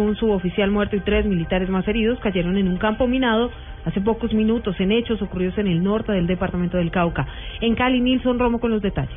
[0.00, 3.50] Un suboficial muerto y tres militares más heridos cayeron en un campo minado
[3.84, 7.26] hace pocos minutos en hechos ocurridos en el norte del departamento del Cauca.
[7.60, 9.14] En Cali, Nilson Romo con los detalles.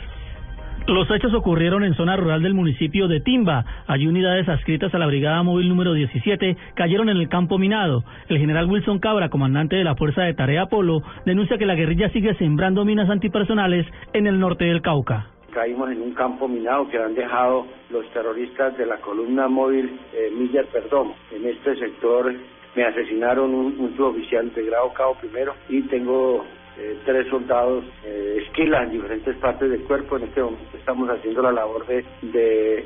[0.85, 3.63] Los hechos ocurrieron en zona rural del municipio de Timba.
[3.87, 8.03] Allí unidades adscritas a la Brigada Móvil número 17 cayeron en el campo minado.
[8.27, 12.09] El general Wilson Cabra, comandante de la Fuerza de Tarea Polo, denuncia que la guerrilla
[12.09, 15.32] sigue sembrando minas antipersonales en el norte del Cauca.
[15.53, 20.31] Caímos en un campo minado que han dejado los terroristas de la columna móvil eh,
[20.33, 21.13] Miller Perdón.
[21.31, 22.33] En este sector
[22.75, 26.43] me asesinaron un, un suboficial de grado cabo primero y tengo
[26.75, 30.17] eh, tres soldados eh, esquilas en diferentes partes del cuerpo.
[30.17, 32.85] En este momento estamos haciendo la labor de,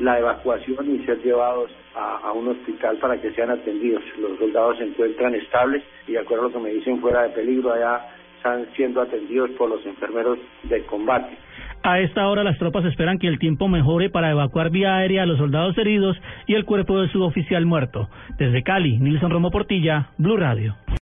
[0.00, 4.02] la evacuación y ser llevados a, a, un hospital para que sean atendidos.
[4.18, 7.28] Los soldados se encuentran estables y de acuerdo a lo que me dicen fuera de
[7.28, 11.36] peligro allá están siendo atendidos por los enfermeros de combate.
[11.82, 15.26] A esta hora las tropas esperan que el tiempo mejore para evacuar vía aérea a
[15.26, 18.08] los soldados heridos y el cuerpo de su oficial muerto.
[18.38, 20.74] Desde Cali, Nilson Romo Portilla, Blue Radio.